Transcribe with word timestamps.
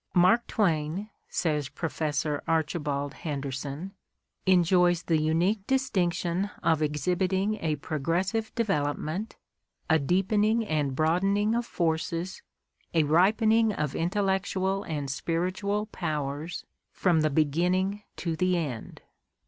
"Mark 0.15 0.47
Twain," 0.47 1.11
says 1.29 1.69
Professor 1.69 2.41
Archibald 2.47 3.13
Henderson, 3.13 3.91
"enjoys 4.47 5.03
the 5.03 5.19
unique 5.21 5.67
distinction 5.67 6.49
of 6.63 6.81
exhibiting 6.81 7.59
a 7.61 7.75
progressive 7.75 8.51
development, 8.55 9.35
a 9.91 9.99
deepening 9.99 10.65
and 10.65 10.95
broadening 10.95 11.53
of 11.53 11.67
forces, 11.67 12.41
a 12.95 13.03
ripening 13.03 13.71
of 13.71 13.93
intel 13.93 14.25
lectual 14.25 14.83
and 14.89 15.07
spiritual 15.11 15.85
powers 15.85 16.65
from 16.91 17.21
the 17.21 17.29
beginning 17.29 18.01
to 18.15 18.35
the 18.35 18.57
end." 18.57 19.01